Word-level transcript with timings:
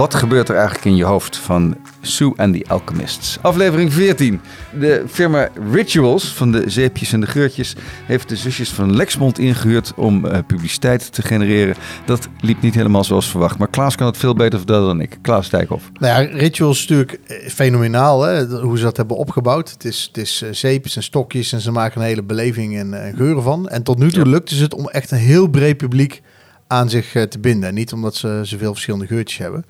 Wat 0.00 0.14
gebeurt 0.14 0.48
er 0.48 0.54
eigenlijk 0.54 0.84
in 0.84 0.96
je 0.96 1.04
hoofd 1.04 1.36
van 1.36 1.76
Sue 2.00 2.32
and 2.36 2.54
the 2.54 2.64
Alchemists? 2.68 3.38
Aflevering 3.40 3.92
14. 3.92 4.40
De 4.78 5.04
firma 5.08 5.48
Rituals 5.72 6.32
van 6.32 6.52
de 6.52 6.70
zeepjes 6.70 7.12
en 7.12 7.20
de 7.20 7.26
geurtjes 7.26 7.74
heeft 8.06 8.28
de 8.28 8.36
zusjes 8.36 8.70
van 8.70 8.96
Lexmond 8.96 9.38
ingehuurd 9.38 9.92
om 9.96 10.24
uh, 10.24 10.38
publiciteit 10.46 11.12
te 11.12 11.22
genereren. 11.22 11.76
Dat 12.04 12.28
liep 12.40 12.62
niet 12.62 12.74
helemaal 12.74 13.04
zoals 13.04 13.30
verwacht. 13.30 13.58
Maar 13.58 13.68
Klaas 13.68 13.94
kan 13.94 14.06
het 14.06 14.16
veel 14.16 14.34
beter 14.34 14.58
vertellen 14.58 14.86
dan 14.86 15.00
ik. 15.00 15.18
Klaas 15.22 15.50
Dijkhoff. 15.50 15.90
Nou 15.92 16.22
ja, 16.22 16.38
Rituals 16.38 16.78
is 16.78 16.88
natuurlijk 16.88 17.20
eh, 17.26 17.48
fenomenaal 17.48 18.22
hè? 18.22 18.46
hoe 18.46 18.78
ze 18.78 18.84
dat 18.84 18.96
hebben 18.96 19.16
opgebouwd. 19.16 19.70
Het 19.70 19.84
is, 19.84 20.04
het 20.12 20.16
is 20.16 20.42
uh, 20.42 20.48
zeepjes 20.52 20.96
en 20.96 21.02
stokjes 21.02 21.52
en 21.52 21.60
ze 21.60 21.70
maken 21.70 22.00
een 22.00 22.06
hele 22.06 22.22
beleving 22.22 22.76
en 22.76 23.14
geuren 23.16 23.42
van. 23.42 23.68
En 23.68 23.82
tot 23.82 23.98
nu 23.98 24.10
toe 24.10 24.24
ja. 24.24 24.30
lukte 24.30 24.54
het 24.54 24.74
om 24.74 24.88
echt 24.88 25.10
een 25.10 25.18
heel 25.18 25.46
breed 25.46 25.76
publiek 25.76 26.22
aan 26.70 26.90
zich 26.90 27.10
te 27.28 27.38
binden. 27.38 27.74
Niet 27.74 27.92
omdat 27.92 28.14
ze 28.14 28.40
zoveel 28.42 28.72
verschillende 28.72 29.06
geurtjes 29.06 29.38
hebben. 29.38 29.64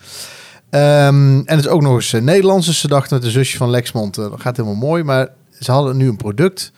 Um, 0.70 1.46
en 1.46 1.56
het 1.56 1.64
is 1.64 1.68
ook 1.68 1.82
nog 1.82 1.95
eens 1.95 2.12
Nederlands. 2.12 2.66
Dus 2.66 2.80
ze 2.80 2.88
dachten 2.88 3.14
met 3.14 3.24
de 3.24 3.30
zusje 3.30 3.56
van 3.56 3.70
Lexmond, 3.70 4.18
uh, 4.18 4.30
dat 4.30 4.40
gaat 4.40 4.56
helemaal 4.56 4.78
mooi. 4.78 5.02
Maar 5.02 5.28
ze 5.59 5.73
hadden 5.73 5.96
nu 5.96 6.09
een 6.09 6.16
product 6.16 6.73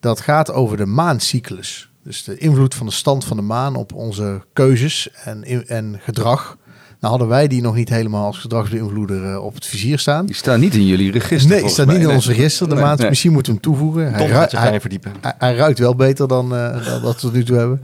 dat 0.00 0.20
gaat 0.20 0.52
over 0.52 0.76
de 0.76 0.86
maancyclus. 0.86 1.90
Dus 2.04 2.24
de 2.24 2.38
invloed 2.38 2.74
van 2.74 2.86
de 2.86 2.92
stand 2.92 3.24
van 3.24 3.36
de 3.36 3.42
maan 3.42 3.76
op 3.76 3.92
onze 3.92 4.42
keuzes 4.52 5.08
en, 5.24 5.68
en 5.68 6.00
gedrag. 6.02 6.56
Nou 7.02 7.14
hadden 7.14 7.28
wij 7.28 7.48
die 7.48 7.62
nog 7.62 7.74
niet 7.74 7.88
helemaal 7.88 8.26
als 8.26 8.38
gedragsbeïnvloeder 8.38 9.40
op 9.40 9.54
het 9.54 9.66
vizier 9.66 9.98
staan. 9.98 10.26
Die 10.26 10.34
staan 10.34 10.60
niet 10.60 10.74
in 10.74 10.86
jullie 10.86 11.12
register. 11.12 11.50
Nee, 11.50 11.60
die 11.60 11.70
staat 11.70 11.86
niet 11.86 12.00
in 12.00 12.10
ons 12.10 12.26
register. 12.26 12.68
De 12.68 12.74
nee, 12.74 12.84
maand, 12.84 12.98
nee. 12.98 13.08
misschien 13.08 13.32
moeten 13.32 13.52
we 13.52 13.58
hem 13.62 13.70
toevoegen. 13.70 14.12
Hij, 14.12 14.26
ruikt, 14.26 14.52
hij, 14.52 14.80
verdiepen. 14.80 15.12
Hij, 15.20 15.34
hij, 15.38 15.54
ruikt 15.54 15.78
wel 15.78 15.94
beter 15.94 16.28
dan, 16.28 16.54
uh, 16.54 16.86
dat 16.86 17.00
we 17.00 17.14
tot 17.14 17.32
nu 17.32 17.44
toe 17.44 17.56
hebben. 17.56 17.82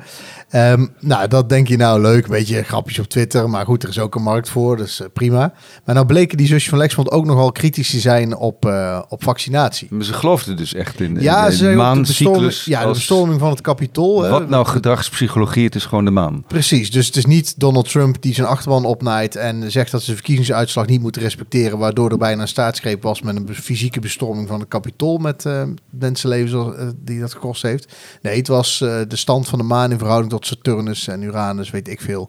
Um, 0.54 0.90
nou, 1.00 1.28
dat 1.28 1.48
denk 1.48 1.68
je 1.68 1.76
nou 1.76 2.00
leuk. 2.00 2.24
Een 2.24 2.30
beetje 2.30 2.62
grapjes 2.62 2.98
op 2.98 3.06
Twitter. 3.06 3.50
Maar 3.50 3.64
goed, 3.64 3.82
er 3.82 3.88
is 3.88 3.98
ook 3.98 4.14
een 4.14 4.22
markt 4.22 4.48
voor. 4.48 4.76
Dus 4.76 5.00
uh, 5.00 5.06
prima. 5.12 5.52
Maar 5.84 5.94
nou 5.94 6.06
bleken 6.06 6.36
die 6.36 6.46
zusjes 6.46 6.68
van 6.68 6.78
Lexmond 6.78 7.10
ook 7.10 7.24
nogal 7.24 7.52
kritisch 7.52 7.90
te 7.90 8.00
zijn 8.00 8.36
op, 8.36 8.66
uh, 8.66 9.02
op 9.08 9.22
vaccinatie. 9.22 9.88
Maar 9.90 10.04
ze 10.04 10.12
geloofden 10.12 10.56
dus 10.56 10.74
echt 10.74 11.00
in, 11.00 11.20
ja, 11.20 11.46
in 11.46 11.56
de, 11.56 11.68
de 11.68 11.74
maancyclus. 11.74 12.64
Ja, 12.64 12.82
de 12.82 12.88
bestorming 12.88 13.40
van 13.40 13.50
het 13.50 13.60
kapitool. 13.60 14.28
Wat 14.28 14.48
nou 14.48 14.66
gedragspsychologie? 14.66 15.64
Het 15.64 15.74
is 15.74 15.84
gewoon 15.84 16.04
de 16.04 16.10
maan. 16.10 16.44
Precies. 16.46 16.90
Dus 16.90 17.06
het 17.06 17.16
is 17.16 17.26
niet 17.26 17.60
Donald 17.60 17.90
Trump 17.90 18.22
die 18.22 18.34
zijn 18.34 18.46
achterban 18.46 18.84
opnaait 18.84 19.36
en 19.36 19.70
zegt 19.70 19.90
dat 19.90 20.02
ze 20.02 20.10
de 20.10 20.16
verkiezingsuitslag 20.16 20.86
niet 20.86 21.00
moeten 21.00 21.22
respecteren. 21.22 21.78
Waardoor 21.78 22.10
er 22.10 22.18
bijna 22.18 22.42
een 22.42 22.48
staatsgreep 22.48 23.02
was 23.02 23.22
met 23.22 23.36
een 23.36 23.54
fysieke 23.54 24.00
bestorming 24.00 24.48
van 24.48 24.60
het 24.60 24.68
kapitool 24.68 25.18
met 25.18 25.44
uh, 25.44 25.62
mensenlevens 25.90 26.76
die 26.96 27.20
dat 27.20 27.32
gekost 27.32 27.62
heeft. 27.62 27.94
Nee, 28.22 28.36
het 28.36 28.48
was 28.48 28.78
de 28.78 29.06
stand 29.16 29.48
van 29.48 29.58
de 29.58 29.64
maan 29.64 29.90
in 29.90 29.98
verhouding 29.98 30.30
tot 30.30 30.37
tot 30.38 30.46
Saturnus 30.46 31.08
en 31.08 31.22
Uranus, 31.22 31.70
weet 31.70 31.88
ik 31.88 32.00
veel. 32.00 32.28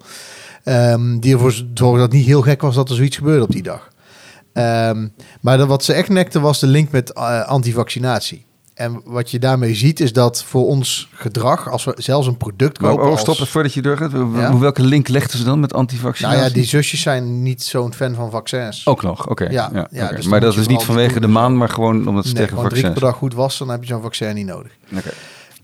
Um, 0.65 1.19
die 1.19 1.33
ervoor 1.33 1.51
zorgde 1.51 1.99
dat 1.99 1.99
het 1.99 2.11
niet 2.11 2.25
heel 2.25 2.41
gek 2.41 2.61
was 2.61 2.75
dat 2.75 2.89
er 2.89 2.95
zoiets 2.95 3.17
gebeurde 3.17 3.43
op 3.43 3.51
die 3.51 3.63
dag. 3.63 3.87
Um, 4.53 5.13
maar 5.41 5.57
de, 5.57 5.65
wat 5.65 5.83
ze 5.83 5.93
echt 5.93 6.09
nekte 6.09 6.39
was 6.39 6.59
de 6.59 6.67
link 6.67 6.91
met 6.91 7.11
uh, 7.17 7.47
antivaccinatie. 7.47 8.47
En 8.73 9.01
wat 9.05 9.31
je 9.31 9.39
daarmee 9.39 9.75
ziet 9.75 9.99
is 9.99 10.13
dat 10.13 10.43
voor 10.43 10.65
ons 10.65 11.09
gedrag, 11.13 11.69
als 11.69 11.83
we 11.83 11.93
zelfs 11.97 12.27
een 12.27 12.37
product 12.37 12.77
kopen... 12.77 13.03
Maar, 13.03 13.11
oh, 13.11 13.17
stop 13.17 13.39
als... 13.39 13.49
voordat 13.49 13.73
je 13.73 13.81
doorgaat. 13.81 14.11
Ja. 14.11 14.57
Welke 14.57 14.83
link 14.83 15.07
legden 15.07 15.37
ze 15.37 15.43
dan 15.43 15.59
met 15.59 15.73
antivaccinatie? 15.73 16.37
Nou 16.37 16.49
ja, 16.49 16.55
die 16.55 16.65
zusjes 16.65 17.01
zijn 17.01 17.43
niet 17.43 17.63
zo'n 17.63 17.93
fan 17.93 18.15
van 18.15 18.31
vaccins. 18.31 18.85
Ook 18.85 19.01
nog, 19.01 19.19
oké. 19.21 19.31
Okay. 19.31 19.51
Ja, 19.51 19.69
ja, 19.73 19.87
ja 19.91 20.03
okay. 20.03 20.15
dus 20.15 20.27
maar 20.27 20.39
dat 20.39 20.57
is 20.57 20.67
niet 20.67 20.83
vanwege 20.83 21.19
de 21.19 21.27
maan, 21.27 21.57
maar 21.57 21.69
gewoon 21.69 22.07
omdat 22.07 22.25
ze 22.25 22.33
nee, 22.33 22.43
tegen 22.43 22.57
vaccins... 22.57 22.81
drie 22.81 22.93
per 22.93 23.01
dag 23.01 23.15
goed 23.15 23.33
wassen, 23.33 23.65
dan 23.65 23.75
heb 23.75 23.83
je 23.83 23.93
zo'n 23.93 24.01
vaccin 24.01 24.35
niet 24.35 24.45
nodig. 24.45 24.71
Okay. 24.97 25.13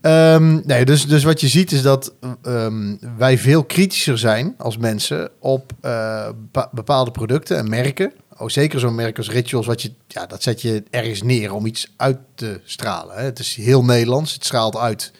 Um, 0.06 0.62
nee, 0.66 0.86
dus, 0.86 1.08
dus 1.08 1.24
wat 1.24 1.42
je 1.42 1.48
ziet 1.48 1.72
is 1.72 1.82
dat 1.82 2.14
um, 2.44 3.00
wij 3.18 3.38
veel 3.38 3.64
kritischer 3.64 4.18
zijn 4.18 4.56
als 4.58 4.78
mensen 4.78 5.30
op 5.40 5.72
uh, 5.82 6.30
bepaalde 6.72 7.12
producten 7.12 7.58
en 7.58 7.70
merken. 7.70 8.14
Oh, 8.38 8.48
zeker 8.48 8.80
zo'n 8.80 8.96
merk 8.96 9.18
als 9.18 9.30
Rituals, 9.30 9.66
wat 9.66 9.82
je, 9.82 9.92
ja, 10.08 10.26
dat 10.26 10.44
zet 10.44 10.62
je 10.62 10.84
ergens 10.90 11.22
neer 11.22 11.54
om 11.54 11.66
iets 11.66 11.94
uit 11.98 12.18
te 12.36 12.62
stralen. 12.64 13.16
Hè. 13.16 13.24
Het 13.24 13.40
is 13.40 13.56
heel 13.56 13.84
Nederlands, 13.84 14.34
het 14.34 14.46
straalt 14.46 14.78
uit 14.78 15.12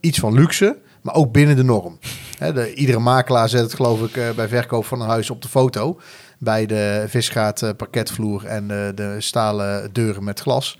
iets 0.00 0.18
van 0.18 0.34
luxe, 0.34 0.78
maar 1.02 1.14
ook 1.14 1.32
binnen 1.32 1.56
de 1.56 1.64
norm. 1.64 1.98
Hè, 2.38 2.52
de, 2.52 2.74
iedere 2.74 2.98
makelaar 2.98 3.48
zet 3.48 3.60
het 3.60 3.74
geloof 3.74 4.02
ik 4.02 4.16
uh, 4.16 4.30
bij 4.30 4.48
verkoop 4.48 4.84
van 4.84 5.00
een 5.00 5.08
huis 5.08 5.30
op 5.30 5.42
de 5.42 5.48
foto. 5.48 6.00
Bij 6.38 6.66
de 6.66 7.04
visgaat 7.08 7.62
uh, 7.62 7.70
parketvloer 7.76 8.44
en 8.44 8.62
uh, 8.62 8.88
de 8.94 9.16
stalen 9.18 9.92
deuren 9.92 10.24
met 10.24 10.40
glas. 10.40 10.78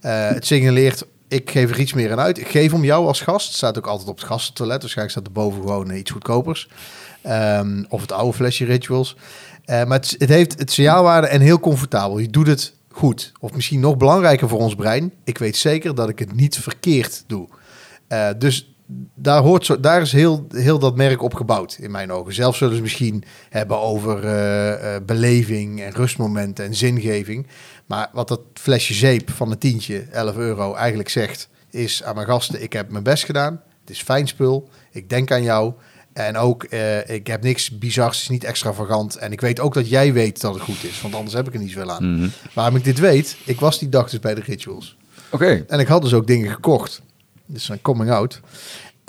het 0.00 0.46
signaleert 0.46 1.04
ik 1.30 1.50
geef 1.50 1.70
er 1.70 1.80
iets 1.80 1.92
meer 1.92 2.12
aan 2.12 2.20
uit. 2.20 2.38
Ik 2.38 2.48
geef 2.48 2.72
om 2.72 2.84
jou 2.84 3.06
als 3.06 3.20
gast. 3.20 3.54
Staat 3.54 3.78
ook 3.78 3.86
altijd 3.86 4.08
op 4.08 4.16
het 4.16 4.26
gastentoilet. 4.26 4.80
Waarschijnlijk 4.80 5.18
staat 5.18 5.26
er 5.26 5.42
boven 5.42 5.62
gewoon 5.62 5.90
iets 5.94 6.10
goedkopers. 6.10 6.68
Um, 7.26 7.86
of 7.88 8.00
het 8.00 8.12
oude 8.12 8.36
flesje 8.36 8.64
rituals. 8.64 9.16
Uh, 9.16 9.84
maar 9.84 9.98
het, 9.98 10.14
het, 10.18 10.28
heeft 10.28 10.58
het 10.58 10.72
signaalwaarde 10.72 11.26
en 11.26 11.40
heel 11.40 11.60
comfortabel. 11.60 12.18
Je 12.18 12.30
doet 12.30 12.46
het 12.46 12.74
goed. 12.88 13.32
Of 13.40 13.52
misschien 13.52 13.80
nog 13.80 13.96
belangrijker 13.96 14.48
voor 14.48 14.58
ons 14.58 14.74
brein. 14.74 15.12
Ik 15.24 15.38
weet 15.38 15.56
zeker 15.56 15.94
dat 15.94 16.08
ik 16.08 16.18
het 16.18 16.34
niet 16.34 16.58
verkeerd 16.58 17.24
doe. 17.26 17.48
Uh, 18.08 18.28
dus 18.38 18.74
daar, 19.14 19.42
hoort 19.42 19.66
zo, 19.66 19.80
daar 19.80 20.00
is 20.00 20.12
heel, 20.12 20.46
heel 20.48 20.78
dat 20.78 20.96
merk 20.96 21.22
op 21.22 21.34
gebouwd, 21.34 21.76
in 21.80 21.90
mijn 21.90 22.12
ogen. 22.12 22.34
Zelfs 22.34 22.58
zullen 22.58 22.76
ze 22.76 22.82
misschien 22.82 23.24
hebben 23.48 23.80
over 23.80 24.20
beleving 25.04 25.82
en 25.82 25.92
rustmomenten 25.92 26.64
en 26.64 26.74
zingeving. 26.74 27.46
Maar 27.90 28.08
wat 28.12 28.28
dat 28.28 28.40
flesje 28.54 28.94
zeep 28.94 29.30
van 29.30 29.50
een 29.50 29.58
tientje, 29.58 30.00
11 30.00 30.36
euro, 30.36 30.74
eigenlijk 30.74 31.08
zegt, 31.08 31.48
is 31.70 32.02
aan 32.02 32.14
mijn 32.14 32.26
gasten: 32.26 32.62
ik 32.62 32.72
heb 32.72 32.90
mijn 32.90 33.04
best 33.04 33.24
gedaan. 33.24 33.62
Het 33.80 33.90
is 33.90 34.02
fijn 34.02 34.28
spul. 34.28 34.68
Ik 34.90 35.08
denk 35.08 35.30
aan 35.30 35.42
jou. 35.42 35.72
En 36.12 36.36
ook, 36.36 36.66
uh, 36.70 37.08
ik 37.08 37.26
heb 37.26 37.42
niks 37.42 37.78
bizars, 37.78 38.16
het 38.16 38.22
is 38.22 38.28
niet 38.28 38.44
extravagant. 38.44 39.16
En 39.16 39.32
ik 39.32 39.40
weet 39.40 39.60
ook 39.60 39.74
dat 39.74 39.88
jij 39.88 40.12
weet 40.12 40.40
dat 40.40 40.54
het 40.54 40.62
goed 40.62 40.84
is, 40.84 41.00
want 41.00 41.14
anders 41.14 41.34
heb 41.34 41.48
ik 41.48 41.54
er 41.54 41.60
niet 41.60 41.70
zoveel 41.70 41.90
aan. 41.90 42.02
Mhm. 42.02 42.12
Mm 42.12 42.18
-hmm. 42.20 42.32
Waarom 42.54 42.76
ik 42.76 42.84
dit 42.84 42.98
weet, 42.98 43.36
ik 43.44 43.60
was 43.60 43.78
die 43.78 43.88
dag 43.88 44.10
dus 44.10 44.20
bij 44.20 44.34
de 44.34 44.40
rituals. 44.40 44.96
Oké. 45.30 45.44
Okay. 45.44 45.64
En 45.68 45.78
ik 45.78 45.86
had 45.86 46.02
dus 46.02 46.14
ook 46.14 46.26
dingen 46.26 46.50
gekocht. 46.50 47.02
Dus 47.46 47.68
een 47.68 47.82
coming 47.82 48.10
out. 48.10 48.40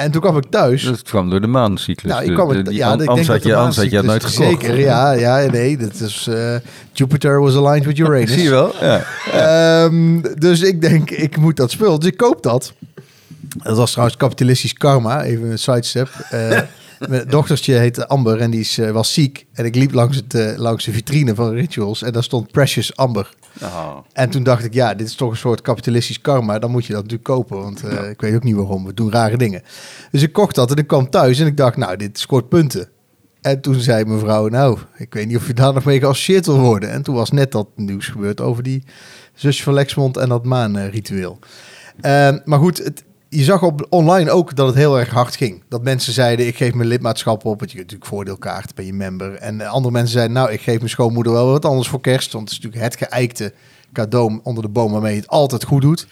En 0.01 0.11
toen 0.11 0.21
kwam 0.21 0.37
ik 0.37 0.45
thuis. 0.49 0.83
Dat 0.83 1.01
kwam 1.01 1.29
door 1.29 1.41
de 1.41 1.47
maancyclus. 1.47 2.11
Nou, 2.11 2.23
ik 2.23 2.33
kwam 2.33 2.63
de, 2.63 2.73
ja, 2.73 2.89
an, 2.89 3.07
anders 3.07 3.27
had 3.27 3.43
je, 3.43 3.55
anders 3.55 3.91
had 3.91 4.03
nooit 4.03 4.25
gekocht. 4.25 4.49
Zeker, 4.49 4.79
ja, 4.79 5.11
ja, 5.11 5.37
nee, 5.51 5.77
dat 5.77 5.99
is 5.99 6.27
uh, 6.29 6.55
Jupiter 6.91 7.41
was 7.41 7.55
aligned 7.55 7.85
with 7.85 7.97
Uranus. 8.07 8.31
Zie 8.31 8.43
je 8.43 8.49
wel? 8.49 8.73
Ja. 8.81 9.83
Um, 9.83 10.21
dus 10.37 10.61
ik 10.61 10.81
denk, 10.81 11.09
ik 11.09 11.37
moet 11.37 11.55
dat 11.55 11.71
spul. 11.71 11.99
Dus 11.99 12.09
ik 12.09 12.17
koop 12.17 12.43
dat. 12.43 12.73
Dat 13.57 13.77
was 13.77 13.91
trouwens 13.91 14.17
kapitalistisch 14.17 14.73
karma, 14.73 15.23
even 15.23 15.51
een 15.51 15.59
sidestep. 15.59 16.09
Uh, 16.33 16.59
mijn 17.09 17.27
dochtertje 17.27 17.73
heet 17.73 18.07
Amber 18.07 18.39
en 18.39 18.51
die 18.51 18.59
is, 18.59 18.77
uh, 18.77 18.91
was 18.91 19.13
ziek. 19.13 19.45
En 19.53 19.65
ik 19.65 19.75
liep 19.75 19.93
langs, 19.93 20.15
het, 20.15 20.33
uh, 20.33 20.57
langs 20.57 20.85
de 20.85 20.91
vitrine 20.91 21.35
van 21.35 21.53
Rituals 21.53 22.01
en 22.01 22.11
daar 22.11 22.23
stond 22.23 22.51
Precious 22.51 22.95
Amber. 22.95 23.33
Oh. 23.61 23.97
En 24.13 24.29
toen 24.29 24.43
dacht 24.43 24.63
ik, 24.63 24.73
ja, 24.73 24.93
dit 24.93 25.07
is 25.07 25.15
toch 25.15 25.31
een 25.31 25.37
soort 25.37 25.61
kapitalistisch 25.61 26.21
karma. 26.21 26.59
Dan 26.59 26.71
moet 26.71 26.85
je 26.85 26.93
dat 26.93 27.01
natuurlijk 27.01 27.29
kopen, 27.29 27.57
want 27.57 27.83
uh, 27.83 27.91
ja. 27.91 27.99
ik 27.99 28.21
weet 28.21 28.35
ook 28.35 28.43
niet 28.43 28.55
waarom. 28.55 28.85
We 28.85 28.93
doen 28.93 29.11
rare 29.11 29.37
dingen. 29.37 29.61
Dus 30.11 30.21
ik 30.21 30.33
kocht 30.33 30.55
dat 30.55 30.71
en 30.71 30.77
ik 30.77 30.87
kwam 30.87 31.09
thuis 31.09 31.39
en 31.39 31.47
ik 31.47 31.57
dacht, 31.57 31.77
nou, 31.77 31.97
dit 31.97 32.19
scoort 32.19 32.49
punten. 32.49 32.89
En 33.41 33.61
toen 33.61 33.75
zei 33.75 34.05
mevrouw, 34.05 34.47
nou, 34.47 34.77
ik 34.97 35.13
weet 35.13 35.27
niet 35.27 35.37
of 35.37 35.47
je 35.47 35.53
daar 35.53 35.73
nog 35.73 35.83
mee 35.83 35.99
geassocieerd 35.99 36.45
wil 36.45 36.59
worden. 36.59 36.91
En 36.91 37.01
toen 37.01 37.15
was 37.15 37.31
net 37.31 37.51
dat 37.51 37.67
nieuws 37.75 38.07
gebeurd 38.07 38.41
over 38.41 38.63
die 38.63 38.83
zusje 39.33 39.63
van 39.63 39.73
Lexmond 39.73 40.17
en 40.17 40.29
dat 40.29 40.45
maanritueel. 40.45 41.39
Uh, 42.01 42.29
maar 42.45 42.59
goed, 42.59 42.77
het, 42.77 43.03
je 43.33 43.43
zag 43.43 43.63
op 43.63 43.85
online 43.89 44.31
ook 44.31 44.55
dat 44.55 44.67
het 44.67 44.75
heel 44.75 44.99
erg 44.99 45.09
hard 45.09 45.35
ging. 45.35 45.63
Dat 45.69 45.83
mensen 45.83 46.13
zeiden, 46.13 46.47
ik 46.47 46.55
geef 46.55 46.73
mijn 46.73 46.87
lidmaatschap 46.87 47.45
op. 47.45 47.59
Want 47.59 47.71
je 47.71 47.77
natuurlijk 47.77 48.05
voordeelkaart, 48.05 48.75
ben 48.75 48.85
je 48.85 48.93
member. 48.93 49.33
En 49.33 49.61
andere 49.61 49.93
mensen 49.93 50.13
zeiden, 50.13 50.35
nou, 50.35 50.51
ik 50.51 50.61
geef 50.61 50.77
mijn 50.77 50.89
schoonmoeder 50.89 51.33
wel 51.33 51.51
wat 51.51 51.65
anders 51.65 51.87
voor 51.87 52.01
kerst. 52.01 52.31
Want 52.31 52.49
het 52.49 52.57
is 52.57 52.63
natuurlijk 52.63 52.93
het 52.93 53.09
geëikte 53.09 53.53
cadeau 53.93 54.39
onder 54.43 54.63
de 54.63 54.69
boom 54.69 54.91
waarmee 54.91 55.13
je 55.13 55.19
het 55.19 55.29
altijd 55.29 55.63
goed 55.63 55.81
doet. 55.81 56.07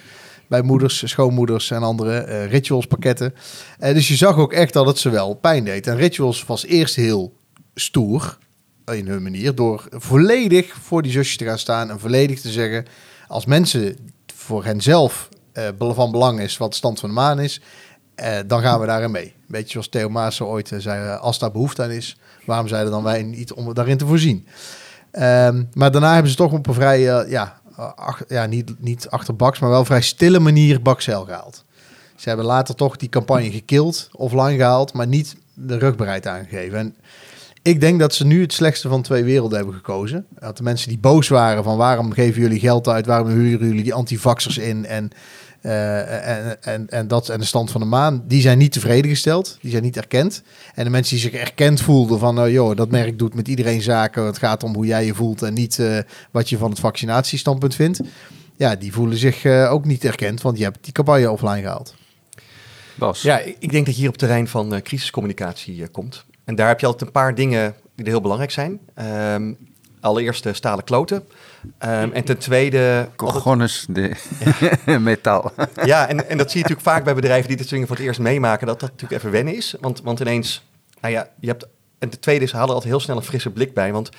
Bij 0.47 0.61
moeders, 0.61 1.09
schoonmoeders 1.09 1.71
en 1.71 1.83
andere 1.83 2.27
uh, 2.27 2.45
rituals 2.45 2.85
pakketten. 2.85 3.33
Uh, 3.79 3.93
dus 3.93 4.07
je 4.07 4.15
zag 4.15 4.37
ook 4.37 4.53
echt 4.53 4.73
dat 4.73 4.85
het 4.85 4.97
ze 4.97 5.09
wel 5.09 5.33
pijn 5.33 5.63
deed. 5.63 5.87
En 5.87 5.95
rituals 5.95 6.45
was 6.45 6.65
eerst 6.65 6.95
heel 6.95 7.33
stoer 7.75 8.37
in 8.91 9.07
hun 9.07 9.23
manier. 9.23 9.55
Door 9.55 9.87
volledig 9.89 10.73
voor 10.81 11.01
die 11.01 11.11
zusjes 11.11 11.37
te 11.37 11.45
gaan 11.45 11.59
staan 11.59 11.89
en 11.89 11.99
volledig 11.99 12.41
te 12.41 12.49
zeggen... 12.49 12.85
als 13.27 13.45
mensen 13.45 13.97
voor 14.35 14.65
henzelf 14.65 15.29
van 15.77 16.11
belang 16.11 16.39
is 16.39 16.57
wat 16.57 16.69
de 16.69 16.75
stand 16.75 16.99
van 16.99 17.09
de 17.09 17.15
maan 17.15 17.39
is, 17.39 17.61
uh, 18.15 18.37
dan 18.47 18.61
gaan 18.61 18.79
we 18.79 18.85
daarin 18.85 19.11
mee. 19.11 19.33
Beetje 19.47 19.71
zoals 19.71 19.89
Theo 19.89 20.09
Maassen 20.09 20.45
ooit 20.45 20.71
uh, 20.71 20.79
zei, 20.79 21.17
als 21.17 21.39
daar 21.39 21.51
behoefte 21.51 21.83
aan 21.83 21.91
is, 21.91 22.17
waarom 22.45 22.67
zeiden 22.67 22.91
dan 22.91 23.03
wij 23.03 23.23
niet 23.23 23.53
om 23.53 23.73
daarin 23.73 23.97
te 23.97 24.05
voorzien? 24.05 24.47
Um, 25.11 25.69
maar 25.73 25.91
daarna 25.91 26.13
hebben 26.13 26.31
ze 26.31 26.37
toch 26.37 26.51
op 26.51 26.67
een 26.67 26.73
vrij, 26.73 27.01
ja, 27.01 27.59
ja 28.27 28.45
niet, 28.45 28.73
niet 28.79 29.09
achterbaks, 29.09 29.59
maar 29.59 29.69
wel 29.69 29.85
vrij 29.85 30.01
stille 30.01 30.39
manier 30.39 30.81
Bakcel 30.81 31.25
gehaald. 31.25 31.63
Ze 32.15 32.27
hebben 32.27 32.45
later 32.45 32.75
toch 32.75 32.97
die 32.97 33.09
campagne 33.09 33.51
gekild, 33.51 34.09
offline 34.11 34.55
gehaald, 34.55 34.93
maar 34.93 35.07
niet 35.07 35.35
de 35.53 35.77
rugbereid 35.77 36.27
aangegeven. 36.27 36.77
En 36.79 36.95
ik 37.61 37.81
denk 37.81 37.99
dat 37.99 38.13
ze 38.13 38.25
nu 38.25 38.41
het 38.41 38.53
slechtste 38.53 38.87
van 38.87 39.01
twee 39.01 39.23
werelden 39.23 39.57
hebben 39.57 39.75
gekozen. 39.75 40.25
Dat 40.39 40.57
de 40.57 40.63
mensen 40.63 40.89
die 40.89 40.99
boos 40.99 41.27
waren 41.27 41.63
van 41.63 41.77
waarom 41.77 42.11
geven 42.11 42.41
jullie 42.41 42.59
geld 42.59 42.87
uit, 42.87 43.05
waarom 43.05 43.27
huren 43.27 43.67
jullie 43.67 43.83
die 43.83 43.93
antivaxers 43.93 44.57
in 44.57 44.85
en 44.85 45.11
eh, 45.61 46.39
en, 46.39 46.63
en, 46.63 46.89
en, 46.89 47.07
dat, 47.07 47.29
en 47.29 47.39
de 47.39 47.45
stand 47.45 47.71
van 47.71 47.81
de 47.81 47.87
maan, 47.87 48.23
die 48.27 48.41
zijn 48.41 48.57
niet 48.57 48.71
tevreden 48.71 49.11
gesteld. 49.11 49.57
Die 49.61 49.71
zijn 49.71 49.83
niet 49.83 49.97
erkend. 49.97 50.43
En 50.75 50.83
de 50.83 50.89
mensen 50.89 51.15
die 51.15 51.29
zich 51.29 51.39
erkend 51.39 51.81
voelden 51.81 52.19
van, 52.19 52.45
uh, 52.45 52.51
joh, 52.53 52.75
dat 52.75 52.89
merk 52.89 53.19
doet 53.19 53.33
met 53.33 53.47
iedereen 53.47 53.81
zaken. 53.81 54.25
Het 54.25 54.37
gaat 54.37 54.63
om 54.63 54.75
hoe 54.75 54.85
jij 54.85 55.05
je 55.05 55.13
voelt 55.13 55.41
en 55.41 55.53
niet 55.53 55.77
uh, 55.77 55.99
wat 56.31 56.49
je 56.49 56.57
van 56.57 56.69
het 56.69 56.79
vaccinatiestandpunt 56.79 57.75
vindt. 57.75 57.99
Ja, 58.55 58.75
die 58.75 58.93
voelen 58.93 59.17
zich 59.17 59.45
ook 59.45 59.85
niet 59.85 60.03
erkend, 60.03 60.41
want 60.41 60.57
je 60.57 60.63
hebt 60.63 60.77
die 60.81 60.93
campagne 60.93 61.31
offline 61.31 61.61
gehaald. 61.61 61.95
Bas. 62.95 63.21
Ja, 63.21 63.39
ik 63.39 63.71
denk 63.71 63.85
dat 63.85 63.95
je 63.95 63.99
hier 63.99 64.09
op 64.09 64.19
het 64.19 64.23
terrein 64.23 64.47
van 64.47 64.81
crisiscommunicatie 64.81 65.87
komt. 65.87 66.25
En 66.49 66.55
daar 66.55 66.67
heb 66.67 66.79
je 66.79 66.85
altijd 66.85 67.05
een 67.05 67.11
paar 67.11 67.35
dingen 67.35 67.75
die 67.95 68.05
heel 68.07 68.21
belangrijk 68.21 68.51
zijn. 68.51 68.79
Um, 69.33 69.57
allereerst 69.99 70.43
de 70.43 70.53
stalen 70.53 70.83
kloten. 70.83 71.17
Um, 71.79 72.11
en 72.11 72.23
ten 72.23 72.37
tweede... 72.37 73.09
Cojones 73.15 73.85
de 73.89 74.15
metaal. 74.99 75.51
ja, 75.83 76.07
en, 76.07 76.29
en 76.29 76.37
dat 76.37 76.51
zie 76.51 76.59
je 76.59 76.67
natuurlijk 76.67 76.81
vaak 76.81 77.03
bij 77.03 77.15
bedrijven 77.15 77.47
die 77.47 77.57
dit 77.57 77.69
dingen 77.69 77.87
voor 77.87 77.95
het 77.95 78.05
eerst 78.05 78.19
meemaken, 78.19 78.67
dat 78.67 78.79
dat 78.79 78.89
natuurlijk 78.89 79.19
even 79.19 79.31
wennen 79.31 79.55
is. 79.55 79.75
Want, 79.79 80.01
want 80.01 80.19
ineens, 80.19 80.65
nou 81.01 81.13
ja, 81.13 81.29
je 81.39 81.47
hebt... 81.47 81.67
En 81.99 82.09
de 82.09 82.19
tweede 82.19 82.45
is, 82.45 82.51
halen 82.51 82.73
altijd 82.73 82.91
heel 82.91 82.99
snel 82.99 83.17
een 83.17 83.23
frisse 83.23 83.49
blik 83.49 83.73
bij. 83.73 83.91
Want 83.91 84.09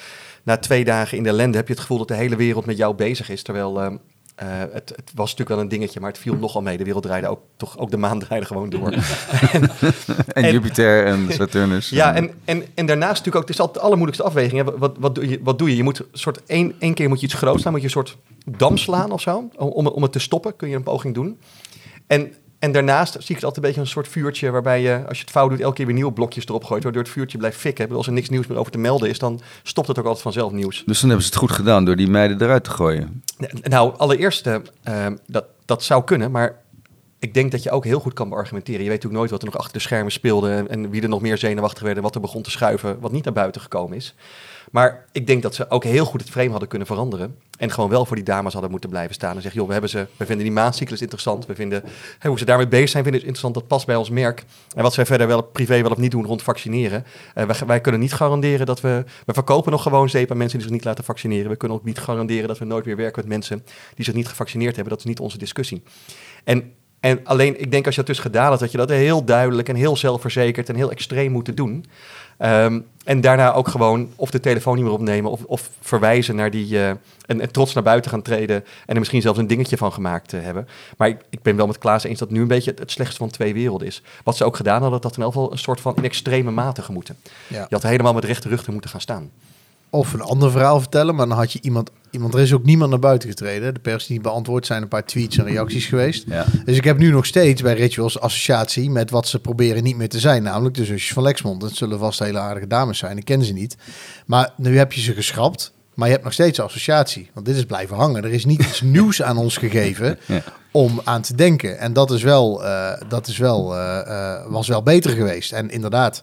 na 0.43 0.57
twee 0.57 0.85
dagen 0.85 1.17
in 1.17 1.23
de 1.23 1.29
ellende 1.29 1.57
heb 1.57 1.67
je 1.67 1.73
het 1.73 1.83
gevoel 1.83 1.99
dat 1.99 2.09
de 2.09 2.15
hele 2.15 2.37
wereld 2.37 2.67
met 2.67 2.77
jou 2.77 2.95
bezig 2.95 3.31
is. 3.31 3.43
Terwijl 3.43 3.85
um, 3.85 4.01
uh, 4.43 4.49
het, 4.73 4.89
het, 4.97 5.11
was 5.15 5.31
natuurlijk 5.31 5.49
wel 5.49 5.59
een 5.59 5.69
dingetje, 5.69 6.01
maar 6.01 6.11
het 6.11 6.19
viel 6.19 6.35
nogal 6.35 6.63
mee. 6.63 6.77
De 6.77 6.85
wereld 6.85 7.03
draaide 7.03 7.29
ook, 7.29 7.41
toch, 7.57 7.79
ook 7.79 7.91
de 7.91 7.97
maan 7.97 8.19
draaide 8.25 8.47
gewoon 8.47 8.71
door. 8.71 8.93
en, 9.53 9.71
en, 10.33 10.53
Jupiter 10.53 11.07
en 11.07 11.27
Saturnus. 11.33 11.89
Ja, 11.89 12.15
en, 12.15 12.31
en, 12.45 12.65
en 12.75 12.87
daarnaast 12.87 13.11
natuurlijk 13.11 13.37
ook, 13.37 13.43
het 13.43 13.51
is 13.51 13.61
altijd 13.61 13.79
de 13.79 13.85
allermoeilijkste 13.85 14.27
afweging. 14.29 14.65
Hè. 14.65 14.79
Wat, 14.79 14.97
wat, 14.99 15.15
doe 15.15 15.29
je, 15.29 15.41
wat 15.43 15.59
doe 15.59 15.71
je? 15.71 15.77
Je 15.77 15.83
moet 15.83 16.03
soort 16.13 16.41
één, 16.47 16.75
één 16.79 16.95
keer 16.95 17.09
moet 17.09 17.21
je 17.21 17.27
iets 17.27 17.35
groots 17.35 17.61
slaan, 17.61 17.73
moet 17.73 17.81
je 17.81 17.87
een 17.87 17.93
soort 17.93 18.17
dam 18.45 18.77
slaan 18.77 19.13
of 19.13 19.21
zo. 19.21 19.49
Om, 19.57 19.87
om 19.87 20.03
het 20.03 20.13
te 20.13 20.19
stoppen 20.19 20.57
kun 20.57 20.69
je 20.69 20.77
een 20.77 20.83
poging 20.83 21.15
doen. 21.15 21.39
En 22.07 22.35
en 22.61 22.73
daarnaast 22.73 23.13
zie 23.13 23.29
ik 23.29 23.35
het 23.35 23.45
altijd 23.45 23.57
een 23.57 23.63
beetje 23.63 23.81
een 23.81 23.87
soort 23.87 24.09
vuurtje 24.09 24.51
waarbij 24.51 24.83
je, 24.83 25.05
als 25.09 25.17
je 25.17 25.23
het 25.23 25.33
fout 25.33 25.51
doet, 25.51 25.61
elke 25.61 25.75
keer 25.75 25.87
weer 25.87 25.95
nieuwe 25.95 26.13
blokjes 26.13 26.47
erop 26.47 26.65
gooit, 26.65 26.83
waardoor 26.83 27.03
het 27.03 27.11
vuurtje 27.11 27.39
blijft 27.39 27.57
fikken. 27.57 27.91
Als 27.91 28.07
er 28.07 28.13
niks 28.13 28.29
nieuws 28.29 28.47
meer 28.47 28.59
over 28.59 28.73
te 28.73 28.79
melden 28.79 29.09
is, 29.09 29.19
dan 29.19 29.41
stopt 29.63 29.89
het 29.89 29.99
ook 29.99 30.05
altijd 30.05 30.23
vanzelf 30.23 30.53
nieuws. 30.53 30.83
Dus 30.87 31.01
dan 31.01 31.09
hebben 31.09 31.27
ze 31.27 31.33
het 31.33 31.41
goed 31.41 31.53
gedaan 31.53 31.85
door 31.85 31.97
die 31.97 32.09
meiden 32.09 32.43
eruit 32.43 32.65
te 32.65 32.71
gooien. 32.71 33.23
Nou, 33.63 33.95
allereerst, 33.97 34.47
uh, 34.47 35.07
dat, 35.27 35.45
dat 35.65 35.83
zou 35.83 36.05
kunnen, 36.05 36.31
maar 36.31 36.59
ik 37.21 37.35
denk 37.35 37.51
dat 37.51 37.63
je 37.63 37.71
ook 37.71 37.85
heel 37.85 38.01
goed 38.01 38.13
kan 38.13 38.29
beargumenteren. 38.29 38.83
Je 38.83 38.89
weet 38.89 39.03
natuurlijk 39.03 39.21
nooit 39.21 39.31
wat 39.31 39.43
er 39.43 39.47
nog 39.47 39.57
achter 39.57 39.73
de 39.73 39.79
schermen 39.79 40.13
speelde 40.13 40.51
en, 40.51 40.69
en 40.69 40.91
wie 40.91 41.03
er 41.03 41.09
nog 41.09 41.21
meer 41.21 41.39
zenuwachtig 41.39 41.83
werden, 41.83 42.03
wat 42.03 42.15
er 42.15 42.21
begon 42.21 42.43
te 42.43 42.51
schuiven, 42.51 43.01
wat 43.01 43.13
niet 43.13 43.25
naar 43.25 43.33
buiten 43.33 43.61
gekomen 43.61 43.97
is. 43.97 44.15
Maar 44.71 45.05
ik 45.13 45.27
denk 45.27 45.43
dat 45.43 45.55
ze 45.55 45.71
ook 45.71 45.85
heel 45.85 46.05
goed 46.05 46.21
het 46.21 46.31
frame 46.31 46.51
hadden 46.51 46.69
kunnen 46.69 46.87
veranderen. 46.87 47.37
En 47.59 47.71
gewoon 47.71 47.91
wel 47.91 48.07
voor 48.07 48.17
die 48.17 48.25
dames 48.25 48.53
hadden 48.53 48.71
moeten 48.71 48.91
blijven 48.91 49.15
staan. 49.15 49.37
En 49.37 49.43
zeggen, 49.43 49.61
joh, 49.61 49.67
we, 49.67 49.73
hebben 49.73 49.91
ze, 49.91 50.07
we 50.17 50.27
vinden 50.27 50.45
die 50.45 50.55
maancyclus 50.55 51.01
interessant. 51.01 51.47
We 51.47 51.55
vinden 51.55 51.83
hoe 52.21 52.39
ze 52.39 52.45
daarmee 52.45 52.69
bezig 52.69 52.89
zijn, 52.89 53.03
vinden 53.03 53.21
het 53.21 53.31
interessant. 53.31 53.55
Dat 53.55 53.67
past 53.67 53.87
bij 53.87 53.97
ons 53.97 54.11
merk. 54.11 54.45
En 54.75 54.83
wat 54.83 54.95
zij 54.95 55.07
verder 55.07 55.27
wel 55.27 55.43
privé 55.43 55.83
wel 55.83 55.91
of 55.91 55.97
niet 55.97 56.11
doen 56.11 56.27
rond 56.27 56.43
vaccineren. 56.43 57.05
Uh, 57.35 57.45
wij, 57.45 57.57
wij, 57.67 57.81
kunnen 57.81 58.01
niet 58.01 58.13
garanderen 58.13 58.67
dat 58.67 58.81
we... 58.81 59.05
We 59.27 59.33
verkopen 59.33 59.73
nog 59.73 59.83
gewoon 59.83 60.11
zeep 60.11 60.31
aan 60.31 60.37
mensen 60.37 60.59
die 60.59 60.67
zich 60.67 60.77
niet 60.77 60.85
laten 60.85 61.05
vaccineren. 61.05 61.51
We 61.51 61.57
kunnen 61.57 61.77
ook 61.77 61.85
niet 61.85 61.99
garanderen 61.99 62.49
dat 62.49 62.59
we 62.59 62.65
nooit 62.65 62.85
weer 62.85 62.97
werken 62.97 63.21
met 63.21 63.31
mensen 63.31 63.65
die 63.95 64.05
zich 64.05 64.15
niet 64.15 64.29
gevaccineerd 64.29 64.75
hebben. 64.75 64.93
Dat 64.93 65.03
is 65.05 65.09
niet 65.09 65.21
onze 65.21 65.39
discussie. 65.39 65.83
En 66.45 66.73
en 67.01 67.21
alleen, 67.25 67.61
ik 67.61 67.71
denk 67.71 67.87
als 67.87 67.95
je 67.95 68.01
dat 68.01 68.15
dus 68.15 68.25
gedaan 68.25 68.49
hebt, 68.49 68.61
dat 68.61 68.71
je 68.71 68.79
dat 68.79 68.89
heel 68.89 69.25
duidelijk 69.25 69.69
en 69.69 69.75
heel 69.75 69.97
zelfverzekerd 69.97 70.69
en 70.69 70.75
heel 70.75 70.91
extreem 70.91 71.33
moet 71.33 71.57
doen. 71.57 71.85
Um, 72.39 72.87
en 73.05 73.21
daarna 73.21 73.53
ook 73.53 73.69
gewoon 73.69 74.09
of 74.17 74.31
de 74.31 74.41
telefoon 74.41 74.75
niet 74.75 74.85
meer 74.85 74.93
opnemen 74.93 75.31
of, 75.31 75.45
of 75.45 75.71
verwijzen 75.81 76.37
naar 76.37 76.51
die. 76.51 76.73
Uh, 76.73 76.91
en, 77.27 77.53
trots 77.53 77.75
naar 77.75 77.83
buiten 77.83 78.11
gaan 78.11 78.23
treden. 78.23 78.57
En 78.57 78.95
er 78.95 78.99
misschien 78.99 79.23
zelfs 79.23 79.39
een 79.39 79.47
dingetje 79.47 79.77
van 79.77 79.93
gemaakt 79.93 80.33
uh, 80.33 80.43
hebben. 80.43 80.69
Maar 80.97 81.09
ik, 81.09 81.21
ik, 81.31 81.43
ben 81.43 81.57
wel 81.57 81.67
met 81.67 81.79
Klaas 81.79 82.05
eens 82.05 82.19
dat 82.19 82.31
nu 82.31 82.41
een 82.41 82.49
beetje 82.49 82.75
het, 82.79 82.91
slechtste 82.91 83.19
van 83.19 83.31
twee 83.31 83.55
werelden 83.55 83.87
is. 83.87 84.03
Wat 84.25 84.37
ze 84.37 84.45
ook 84.45 84.57
gedaan 84.57 84.83
hadden, 84.83 85.01
dat 85.01 85.17
in 85.17 85.23
elk 85.23 85.33
geval 85.33 85.53
een 85.53 85.59
soort 85.59 85.81
van 85.81 85.97
in 85.97 86.05
extreme 86.05 86.51
mate 86.51 86.83
gemoeten. 86.83 87.17
Ja. 87.47 87.67
Je 87.69 87.75
had 87.75 87.83
helemaal 87.83 88.15
met 88.15 88.25
rechte 88.25 88.49
rug 88.49 88.63
te 88.63 88.73
moeten 88.73 88.91
gaan 88.91 89.01
staan 89.01 89.31
of 89.91 90.13
een 90.13 90.21
ander 90.21 90.51
verhaal 90.51 90.81
vertellen, 90.81 91.15
maar 91.15 91.29
dan 91.29 91.37
had 91.37 91.53
je 91.53 91.59
iemand, 91.63 91.91
iemand 92.11 92.35
er 92.35 92.41
is 92.41 92.53
ook 92.53 92.65
niemand 92.65 92.91
naar 92.91 92.99
buiten 92.99 93.29
getreden. 93.29 93.75
De 93.75 93.81
pers 93.81 94.07
die 94.07 94.21
beantwoord 94.21 94.67
zijn 94.67 94.83
een 94.83 94.89
paar 94.89 95.05
tweets 95.05 95.39
en 95.39 95.45
reacties 95.45 95.87
geweest. 95.87 96.25
Ja. 96.27 96.45
Dus 96.65 96.77
ik 96.77 96.85
heb 96.85 96.99
nu 96.99 97.11
nog 97.11 97.27
steeds 97.27 97.63
bij 97.63 97.75
Rituals 97.75 98.21
associatie 98.21 98.91
met 98.91 99.11
wat 99.11 99.29
ze 99.29 99.41
proberen 99.41 99.83
niet 99.83 99.97
meer 99.97 100.09
te 100.09 100.19
zijn, 100.19 100.43
namelijk 100.43 100.75
de 100.75 100.85
zusjes 100.85 101.13
van 101.13 101.23
Lexmond. 101.23 101.61
Dat 101.61 101.75
zullen 101.75 101.99
vast 101.99 102.19
hele 102.19 102.39
aardige 102.39 102.67
dames 102.67 102.99
zijn, 102.99 103.19
ik 103.19 103.25
ken 103.25 103.45
ze 103.45 103.53
niet. 103.53 103.77
Maar 104.27 104.53
nu 104.57 104.79
heb 104.79 104.93
je 104.93 105.01
ze 105.01 105.15
geschrapt, 105.15 105.73
maar 105.95 106.07
je 106.07 106.13
hebt 106.13 106.25
nog 106.25 106.35
steeds 106.35 106.61
associatie, 106.61 107.31
want 107.35 107.47
dit 107.47 107.57
is 107.57 107.65
blijven 107.65 107.97
hangen. 107.97 108.25
Er 108.25 108.33
is 108.33 108.45
niet 108.45 108.63
iets 108.63 108.81
nieuws 108.97 109.23
aan 109.23 109.37
ons 109.37 109.57
gegeven 109.57 110.19
om 110.71 111.01
aan 111.05 111.23
te 111.23 111.35
denken. 111.35 111.79
En 111.79 111.93
dat 111.93 112.11
is 112.11 112.23
wel, 112.23 112.65
uh, 112.65 112.93
dat 113.09 113.27
is 113.27 113.39
wel, 113.39 113.77
uh, 113.77 114.01
uh, 114.07 114.47
was 114.47 114.69
wel 114.69 114.83
beter 114.83 115.11
geweest. 115.11 115.53
En 115.53 115.71
inderdaad 115.71 116.23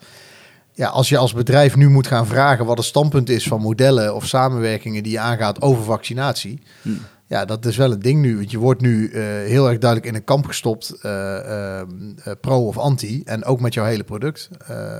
ja, 0.77 0.87
als 0.87 1.09
je 1.09 1.17
als 1.17 1.33
bedrijf 1.33 1.75
nu 1.75 1.89
moet 1.89 2.07
gaan 2.07 2.27
vragen 2.27 2.65
wat 2.65 2.77
het 2.77 2.85
standpunt 2.85 3.29
is 3.29 3.47
van 3.47 3.61
modellen 3.61 4.15
of 4.15 4.25
samenwerkingen 4.25 5.03
die 5.03 5.11
je 5.11 5.19
aangaat 5.19 5.61
over 5.61 5.83
vaccinatie. 5.83 6.61
Hmm. 6.81 6.99
Ja, 7.27 7.45
dat 7.45 7.65
is 7.65 7.77
wel 7.77 7.91
een 7.91 7.99
ding 7.99 8.21
nu. 8.21 8.35
Want 8.35 8.51
je 8.51 8.57
wordt 8.57 8.81
nu 8.81 9.09
uh, 9.09 9.23
heel 9.23 9.69
erg 9.69 9.77
duidelijk 9.77 10.09
in 10.09 10.15
een 10.15 10.23
kamp 10.23 10.45
gestopt, 10.45 10.93
uh, 11.03 11.11
uh, 11.11 11.81
pro 12.41 12.67
of 12.67 12.77
anti. 12.77 13.21
En 13.25 13.45
ook 13.45 13.59
met 13.59 13.73
jouw 13.73 13.85
hele 13.85 14.03
product. 14.03 14.49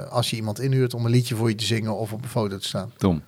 als 0.09 0.29
je 0.29 0.35
iemand 0.35 0.59
inhuurt 0.59 0.93
om 0.93 1.05
een 1.05 1.11
liedje 1.11 1.35
voor 1.35 1.49
je 1.49 1.55
te 1.55 1.65
zingen 1.65 1.97
of 1.97 2.13
op 2.13 2.23
een 2.23 2.29
foto 2.29 2.57
te 2.57 2.67
staan. 2.67 2.91
Tom. 2.97 3.21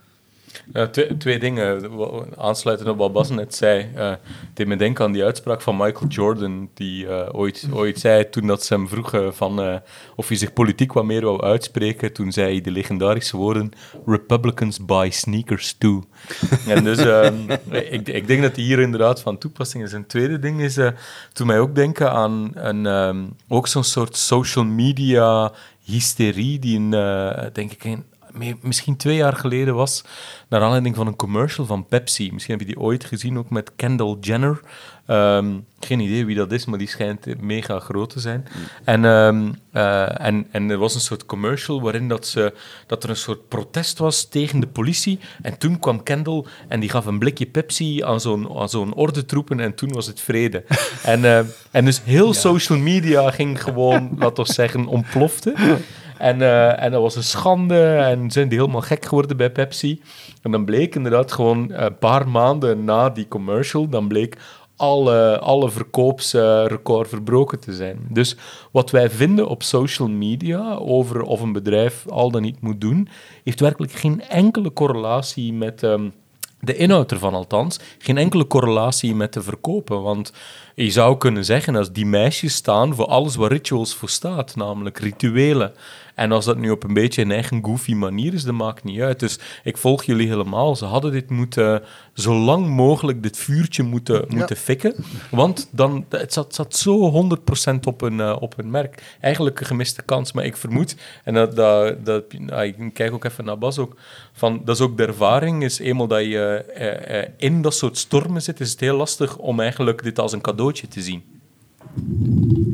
Uh, 0.74 0.84
twee, 0.84 1.18
twee, 1.18 1.40
dingen, 1.40 1.92
aansluitend 2.38 2.90
op 2.90 2.98
wat 2.98 3.14
Bas 3.14 3.30
net 3.30 3.56
zei. 3.56 3.90
Uh, 3.96 4.14
deed 4.54 4.68
me 4.68 4.76
denken 4.76 5.06
aan 5.06 5.12
die 5.12 5.24
uitspraak 5.24 5.62
van 5.62 5.78
Michael 5.78 6.08
Jordan, 6.08 6.70
die 6.74 7.06
uh, 7.06 7.30
ooit, 7.32 7.68
ooit 7.74 8.00
zei, 8.00 8.30
toen 8.30 8.48
dat 8.48 8.64
ze 8.64 8.74
hem 8.74 8.88
vroegen 8.88 9.36
van, 9.36 9.82
of 10.16 10.28
hij 10.28 10.38
zich 10.38 10.54
politiek 10.54 10.94
wat 10.94 11.06
meer 11.06 11.22
wou 11.22 11.42
uitspreken, 11.42 12.14
toen 12.14 12.32
zei 12.32 12.52
hij 12.52 12.62
de 12.62 12.72
legendarische 12.72 13.38
woorden, 13.38 13.72
Republicans 14.06 14.86
buy 14.86 15.10
sneakers 15.10 15.76
too. 15.78 16.04
en 16.68 16.84
dus 16.84 16.98
ehm, 16.98 17.36
ik, 17.70 18.08
ik, 18.08 18.28
denk 18.28 18.42
dat 18.42 18.56
die 18.56 18.66
hier 18.66 18.80
inderdaad 18.80 19.22
van 19.22 19.38
toepassing 19.38 19.84
is. 19.84 19.94
En 19.94 20.08
tweede 20.08 20.40
ding 20.40 20.62
is, 20.62 20.80
toen 21.34 21.48
mij 21.48 21.60
ook 21.60 21.76
denken 21.76 22.12
aan 22.12 22.52
een, 22.54 22.86
um, 22.86 23.36
ook 23.48 23.68
zo'n 23.68 23.84
soort 23.84 24.18
social 24.18 24.66
media 24.66 25.52
hysterie 25.84 26.60
die 26.60 26.80
een, 26.80 26.90
denk 27.54 27.72
ik, 27.72 27.98
misschien 28.62 28.98
twee 28.98 29.16
jaar 29.16 29.36
geleden 29.36 29.76
was, 29.76 30.04
naar 30.50 30.62
aanleiding 30.62 30.96
van 30.96 31.08
een 31.08 31.16
commercial 31.16 31.66
van 31.66 31.86
Pepsi. 31.86 32.32
Misschien 32.34 32.58
heb 32.58 32.68
je 32.68 32.74
die 32.74 32.84
ooit 32.84 33.04
gezien, 33.04 33.38
ook 33.38 33.50
met 33.50 33.72
Kendall 33.76 34.18
Jenner. 34.22 34.62
Ehm, 35.10 35.58
geen 35.80 36.00
idee 36.00 36.26
wie 36.26 36.36
dat 36.36 36.52
is, 36.52 36.66
maar 36.66 36.78
die 36.78 36.88
schijnt 36.88 37.42
mega 37.42 37.80
groot 37.80 38.10
te 38.10 38.20
zijn. 38.20 38.48
En, 38.84 39.04
um, 39.04 39.56
uh, 39.74 40.26
en, 40.26 40.48
en 40.52 40.70
er 40.70 40.78
was 40.78 40.96
een 40.96 41.02
soort 41.02 41.26
commercial 41.26 41.82
waarin 41.82 42.08
dat, 42.08 42.28
ze, 42.28 42.54
dat 42.88 43.04
er 43.04 43.10
een 43.10 43.16
soort 43.16 43.48
protest 43.48 43.98
was 43.98 44.26
tegen 44.26 44.60
de 44.60 44.68
politie. 44.68 45.20
En 45.42 45.58
toen 45.58 45.80
kwam 45.80 46.04
Kendall 46.04 46.46
en 46.68 46.80
die 46.80 46.90
gaf 46.90 47.06
een 47.06 47.20
blikje 47.20 47.46
Pepsi 47.46 48.04
aan 48.04 48.22
zo'n, 48.22 48.58
aan 48.60 48.70
zo'n 48.70 48.94
ordentroepen 48.94 49.60
en 49.60 49.76
toen 49.76 49.94
was 49.94 50.08
het 50.08 50.22
vrede. 50.22 50.64
en, 51.04 51.20
uh, 51.20 51.40
en 51.72 51.86
dus 51.86 52.02
heel 52.04 52.34
social 52.34 52.78
media 52.78 53.32
ging 53.32 53.64
gewoon, 53.64 54.16
laten 54.18 54.44
we 54.44 54.54
zeggen, 54.54 54.88
ontplofte. 54.88 55.54
En, 56.20 56.40
uh, 56.40 56.84
en 56.84 56.92
dat 56.92 57.02
was 57.02 57.16
een 57.16 57.24
schande 57.24 57.96
en 57.96 58.32
zijn 58.32 58.50
die 58.50 58.60
helemaal 58.60 58.82
gek 58.82 59.06
geworden 59.06 59.38
bij 59.38 59.52
Pepsi. 59.52 60.02
En 60.42 60.52
dan 60.52 60.66
bleek 60.66 60.96
inderdaad 60.96 61.32
gewoon 61.32 61.72
een 61.72 61.98
paar 61.98 62.28
maanden 62.28 62.84
na 62.84 63.10
die 63.10 63.28
commercial, 63.28 63.90
dan 63.90 64.08
bleek 64.08 64.38
alle, 64.76 65.40
alle 65.40 65.70
verkoopsrecord 65.70 67.10
verbroken 67.10 67.60
te 67.60 67.74
zijn. 67.74 68.08
Dus 68.10 68.36
wat 68.72 68.92
wij 68.92 69.10
vinden 69.10 69.48
op 69.48 69.64
social 69.64 70.08
media 70.08 70.76
over 70.76 71.22
of 71.22 71.42
een 71.42 71.54
bedrijf 71.54 72.06
al 72.10 72.32
dan 72.32 72.42
niet 72.42 72.62
moet 72.62 72.82
doen, 72.82 73.08
heeft 73.44 73.60
werkelijk 73.60 73.92
geen 73.92 74.22
enkele 74.22 74.74
correlatie 74.74 75.54
met... 75.54 75.84
Um, 75.84 76.14
de 76.62 76.76
inhoud 76.76 77.12
ervan 77.12 77.34
althans, 77.34 77.80
geen 77.98 78.18
enkele 78.18 78.48
correlatie 78.48 79.16
met 79.16 79.34
de 79.34 79.42
verkopen. 79.42 80.02
Want 80.02 80.34
je 80.76 80.92
zou 80.92 81.18
kunnen 81.18 81.46
zeggen, 81.46 81.76
als 81.76 81.92
die 81.92 82.06
meisjes 82.06 82.54
staan 82.54 82.96
voor 82.96 83.06
alles 83.06 83.36
waar 83.36 83.52
rituals 83.52 83.96
voor 83.96 84.10
staat, 84.10 84.56
namelijk 84.56 85.00
rituelen, 85.00 85.74
en 86.20 86.32
als 86.32 86.46
dat 86.46 86.58
nu 86.58 86.70
op 86.72 86.84
een 86.84 86.94
beetje 86.94 87.22
een 87.22 87.32
eigen 87.32 87.64
goofy 87.64 87.94
manier 87.94 88.34
is, 88.34 88.44
dat 88.44 88.54
maakt 88.54 88.84
niet 88.84 89.00
uit. 89.00 89.20
Dus 89.20 89.40
ik 89.64 89.78
volg 89.78 90.04
jullie 90.04 90.28
helemaal. 90.28 90.76
Ze 90.76 90.86
hadden 90.86 91.12
dit 91.12 91.30
moeten, 91.30 91.84
zo 92.14 92.36
lang 92.36 92.68
mogelijk 92.68 93.24
dit 93.24 93.38
vuurtje 93.38 93.84
moeten, 93.84 94.26
moeten 94.28 94.56
fikken. 94.56 94.96
Want 95.32 95.70
dan, 95.72 96.06
het 96.10 96.34
zat, 96.34 96.56
zat 96.56 96.76
zo 96.76 97.28
100% 97.72 97.74
op 97.84 98.02
hun, 98.02 98.14
uh, 98.14 98.36
op 98.40 98.56
hun 98.56 98.70
merk. 98.70 99.18
Eigenlijk 99.20 99.60
een 99.60 99.66
gemiste 99.66 100.02
kans, 100.02 100.32
maar 100.32 100.46
ik 100.46 100.58
vermoed, 100.58 100.96
en 101.24 101.34
dat, 101.34 101.56
dat, 101.56 102.06
dat, 102.06 102.24
ik 102.64 102.94
kijk 102.94 103.14
ook 103.14 103.24
even 103.24 103.46
naar 103.46 103.58
Bas 103.58 103.78
ook, 103.78 103.96
van, 104.34 104.62
dat 104.66 104.76
is 104.76 104.82
ook 104.82 104.98
de 104.98 105.06
ervaring, 105.06 105.64
is 105.64 105.80
eenmaal 105.80 106.08
dat 106.08 106.22
je 106.24 106.66
uh, 107.10 107.18
uh, 107.18 107.28
in 107.38 107.62
dat 107.62 107.74
soort 107.74 107.98
stormen 107.98 108.42
zit, 108.42 108.60
is 108.60 108.72
het 108.72 108.80
heel 108.80 108.98
lastig 108.98 109.38
om 109.38 109.60
eigenlijk 109.60 110.04
dit 110.04 110.20
als 110.20 110.32
een 110.32 110.42
cadeautje 110.70 110.88
te 110.88 111.02
zien. 111.02 111.24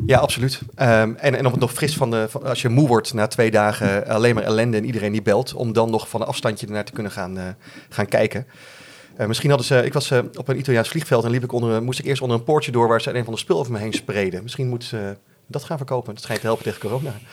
Ja, 0.06 0.18
absoluut. 0.18 0.60
Um, 0.78 1.16
en, 1.16 1.34
en 1.34 1.46
om 1.46 1.52
het 1.52 1.60
nog 1.60 1.72
fris 1.72 1.96
van 1.96 2.10
de. 2.10 2.26
Van, 2.28 2.42
als 2.42 2.62
je 2.62 2.68
moe 2.68 2.88
wordt 2.88 3.14
na 3.14 3.26
twee 3.26 3.50
dagen 3.50 4.06
alleen 4.06 4.34
maar 4.34 4.44
ellende 4.44 4.76
en 4.76 4.84
iedereen 4.84 5.12
die 5.12 5.22
belt. 5.22 5.54
om 5.54 5.72
dan 5.72 5.90
nog 5.90 6.08
van 6.08 6.20
een 6.20 6.26
afstandje 6.26 6.66
ernaar 6.66 6.84
te 6.84 6.92
kunnen 6.92 7.12
gaan, 7.12 7.38
uh, 7.38 7.44
gaan 7.88 8.06
kijken. 8.06 8.46
Eh, 9.16 9.26
misschien 9.26 9.48
hadden 9.48 9.66
ze, 9.66 9.84
ik 9.84 9.92
was 9.92 10.10
eh, 10.10 10.18
op 10.34 10.48
een 10.48 10.58
Italiaans 10.58 10.88
vliegveld 10.88 11.24
en 11.24 11.30
liep 11.30 11.44
ik 11.44 11.52
onder, 11.52 11.82
moest 11.82 11.98
ik 11.98 12.04
eerst 12.04 12.22
onder 12.22 12.36
een 12.36 12.44
poortje 12.44 12.72
door 12.72 12.88
waar 12.88 13.00
ze 13.00 13.14
een 13.14 13.24
van 13.24 13.32
de 13.32 13.38
spul 13.38 13.58
over 13.58 13.72
me 13.72 13.78
heen 13.78 13.92
spreden. 13.92 14.42
Misschien 14.42 14.68
moeten 14.68 14.88
ze 14.88 15.16
dat 15.46 15.64
gaan 15.64 15.76
verkopen. 15.76 16.14
Dat 16.14 16.22
schijnt 16.22 16.40
te 16.40 16.46
helpen 16.46 16.64
tegen 16.64 16.80
corona. 16.80 17.14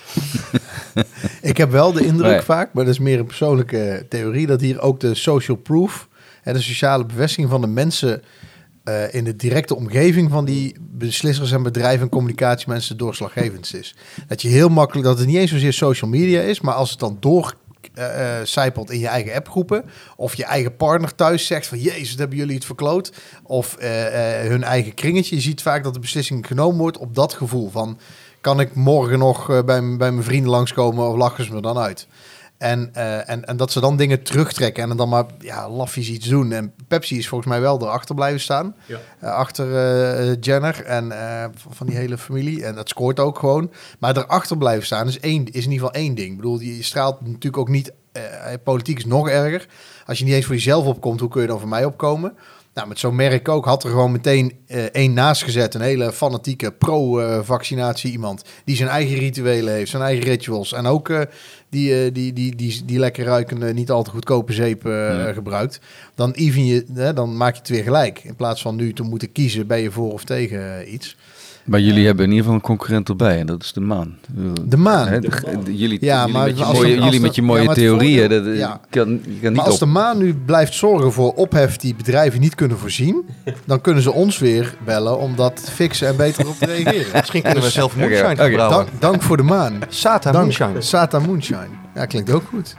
Ik 1.41 1.57
heb 1.57 1.71
wel 1.71 1.91
de 1.91 2.05
indruk 2.05 2.31
Nee. 2.31 2.41
vaak, 2.41 2.73
maar 2.73 2.85
dat 2.85 2.93
is 2.93 2.99
meer 2.99 3.19
een 3.19 3.25
persoonlijke 3.25 4.05
theorie, 4.09 4.47
dat 4.47 4.61
hier 4.61 4.81
ook 4.81 4.99
de 4.99 5.15
social 5.15 5.57
proof 5.57 6.07
en 6.43 6.53
de 6.53 6.61
sociale 6.61 7.05
bevestiging 7.05 7.49
van 7.49 7.61
de 7.61 7.67
mensen 7.67 8.23
eh, 8.83 9.13
in 9.13 9.23
de 9.23 9.35
directe 9.35 9.75
omgeving 9.75 10.29
van 10.29 10.45
die 10.45 10.75
beslissers 10.79 11.51
en 11.51 11.63
bedrijven 11.63 12.01
en 12.01 12.09
communicatiemensen 12.09 12.97
doorslaggevend 12.97 13.73
is. 13.73 13.95
Dat 14.27 14.41
je 14.41 14.47
heel 14.47 14.69
makkelijk, 14.69 15.07
dat 15.07 15.17
het 15.17 15.27
niet 15.27 15.37
eens 15.37 15.51
zozeer 15.51 15.73
social 15.73 16.09
media 16.09 16.41
is, 16.41 16.61
maar 16.61 16.73
als 16.73 16.89
het 16.89 16.99
dan 16.99 17.17
door 17.19 17.55
eh, 17.93 18.41
eh, 18.41 18.75
in 18.87 18.99
je 18.99 19.07
eigen 19.07 19.33
appgroepen. 19.33 19.85
Of 20.15 20.35
je 20.35 20.45
eigen 20.45 20.75
partner 20.75 21.15
thuis 21.15 21.45
zegt 21.45 21.67
van... 21.67 21.79
Jezus, 21.79 22.15
hebben 22.15 22.37
jullie 22.37 22.55
het 22.55 22.65
verkloot. 22.65 23.13
Of 23.43 23.77
hun 24.47 24.63
eigen 24.63 24.93
kringetje. 24.93 25.35
Je 25.35 25.41
ziet 25.41 25.61
vaak 25.61 25.83
dat 25.83 25.93
de 25.93 25.99
beslissing 25.99 26.47
genomen 26.47 26.77
wordt 26.77 26.97
op 26.97 27.15
dat 27.15 27.33
gevoel 27.33 27.69
van... 27.69 27.99
Kan 28.41 28.59
ik 28.59 28.75
morgen 28.75 29.19
nog 29.19 29.45
bij, 29.47 29.63
bij 29.65 30.11
mijn 30.11 30.23
vrienden 30.23 30.51
langskomen 30.51 31.09
of 31.09 31.17
lachen 31.17 31.43
ze 31.43 31.53
me 31.53 31.61
dan 31.61 31.77
uit? 31.77 32.07
En, 32.63 32.89
eh, 32.93 33.29
en, 33.29 33.45
en 33.45 33.57
dat 33.57 33.71
ze 33.71 33.79
dan 33.79 33.97
dingen 33.97 34.23
terugtrekken 34.23 34.89
en 34.89 34.97
dan 34.97 35.09
maar 35.09 35.25
ja, 35.39 35.69
lafjes 35.69 36.09
iets 36.09 36.27
doen. 36.27 36.51
En 36.51 36.73
Pepsi 36.87 37.17
is 37.17 37.27
volgens 37.27 37.49
mij 37.49 37.61
wel 37.61 37.81
erachter 37.81 38.15
blijven 38.15 38.39
staan. 38.39 38.75
Ja. 38.85 38.99
Eh, 39.19 39.31
achter 39.31 39.75
eh, 39.75 40.35
Jenner 40.39 40.83
en 40.85 41.11
van 41.69 41.87
die 41.87 41.95
hele 41.95 42.17
familie. 42.17 42.65
En 42.65 42.75
dat 42.75 42.89
scoort 42.89 43.19
ook 43.19 43.39
gewoon. 43.39 43.71
Maar 43.99 44.17
erachter 44.17 44.57
blijven 44.57 44.85
staan 44.85 45.07
is, 45.07 45.19
één, 45.19 45.45
is 45.45 45.65
in 45.65 45.71
ieder 45.71 45.87
geval 45.87 46.01
één 46.01 46.15
ding. 46.15 46.29
Ik 46.29 46.35
bedoel, 46.35 46.59
je 46.59 46.83
straalt 46.83 47.21
natuurlijk 47.21 47.57
ook 47.57 47.69
niet... 47.69 47.93
politiek 48.63 48.97
is 48.97 49.05
nog 49.05 49.29
erger. 49.29 49.67
Als 50.05 50.19
je 50.19 50.25
niet 50.25 50.33
eens 50.33 50.45
voor 50.45 50.55
jezelf 50.55 50.85
opkomt, 50.85 51.19
hoe 51.19 51.29
kun 51.29 51.41
je 51.41 51.47
dan 51.47 51.59
voor 51.59 51.69
mij 51.69 51.85
opkomen? 51.85 52.37
Nou, 52.73 52.87
met 52.87 52.99
zo'n 52.99 53.15
merk 53.15 53.49
ook 53.49 53.65
had 53.65 53.83
er 53.83 53.89
gewoon 53.89 54.11
meteen 54.11 54.53
eh, 54.67 54.83
één 54.83 55.13
naast 55.13 55.43
gezet. 55.43 55.73
Een 55.73 55.81
hele 55.81 56.13
fanatieke 56.13 56.71
pro-vaccinatie 56.71 58.11
iemand. 58.11 58.43
Die 58.65 58.75
zijn 58.75 58.89
eigen 58.89 59.17
rituelen 59.17 59.73
heeft, 59.73 59.89
zijn 59.89 60.03
eigen 60.03 60.23
rituals. 60.23 60.73
En 60.73 60.85
ook 60.85 61.09
eh, 61.09 61.21
die, 61.69 62.05
eh, 62.05 62.13
die, 62.13 62.33
die, 62.33 62.55
die, 62.55 62.85
die 62.85 62.99
lekker 62.99 63.25
ruikende, 63.25 63.73
niet 63.73 63.91
al 63.91 64.03
te 64.03 64.09
goedkope 64.09 64.53
zeep 64.53 64.81
gebruikt. 65.33 65.79
Dan, 66.15 66.31
even 66.31 66.65
je, 66.65 67.13
dan 67.13 67.37
maak 67.37 67.53
je 67.53 67.59
het 67.59 67.69
weer 67.69 67.83
gelijk. 67.83 68.23
In 68.23 68.35
plaats 68.35 68.61
van 68.61 68.75
nu 68.75 68.93
te 68.93 69.03
moeten 69.03 69.31
kiezen, 69.31 69.67
ben 69.67 69.79
je 69.79 69.91
voor 69.91 70.11
of 70.11 70.23
tegen 70.23 70.93
iets. 70.93 71.15
Maar 71.63 71.79
jullie 71.79 72.05
hebben 72.05 72.23
in 72.25 72.31
ieder 72.31 72.43
geval 72.45 72.59
een 72.59 72.65
concurrent 72.65 73.09
erbij 73.09 73.39
en 73.39 73.45
dat 73.45 73.63
is 73.63 73.73
de 73.73 73.81
maan. 73.81 74.17
De 74.65 74.77
maan. 74.77 75.07
Hè, 75.07 75.19
de- 75.19 75.29
de- 75.63 75.77
jullie, 75.77 75.97
Ja, 76.05 76.17
jullie 76.19 76.33
maar 76.33 76.45
met 76.47 76.57
je 76.57 76.63
als 76.63 76.77
mooie, 76.77 76.95
de- 76.95 77.01
jullie 77.03 77.19
met 77.19 77.35
je 77.35 77.41
mooie 77.41 77.73
theorieën, 77.73 78.29
dat, 78.29 78.43
ja. 78.57 78.79
kan, 78.89 79.19
niet 79.41 79.41
Maar 79.53 79.65
als 79.65 79.73
op. 79.73 79.79
de 79.79 79.85
maan 79.85 80.17
nu 80.17 80.33
blijft 80.45 80.73
zorgen 80.73 81.11
voor 81.11 81.31
ophef 81.33 81.77
die 81.77 81.95
bedrijven 81.95 82.39
niet 82.39 82.55
kunnen 82.55 82.77
voorzien, 82.77 83.25
dan 83.65 83.81
kunnen 83.81 84.03
ze 84.03 84.11
ons 84.11 84.39
weer 84.39 84.75
bellen 84.85 85.17
om 85.19 85.35
dat 85.35 85.69
fixen 85.73 86.07
en 86.07 86.15
beter 86.15 86.47
op 86.47 86.55
te 86.59 86.65
reageren. 86.75 87.05
Misschien 87.13 87.41
kunnen 87.41 87.63
we 87.63 87.69
zelf 87.69 87.95
moonshine 87.95 88.35
gaan 88.35 88.51
brouwen. 88.51 88.69
Dank, 88.77 88.87
dank 88.99 89.21
voor 89.21 89.37
de 89.37 89.43
maan. 89.43 89.73
Sata 89.87 90.31
Dank, 90.31 90.43
moonshine. 90.45 90.81
Sata 90.81 91.19
Moonshine. 91.19 91.67
Ja, 91.95 92.05
klinkt 92.05 92.31
ook 92.31 92.43
goed. 92.49 92.75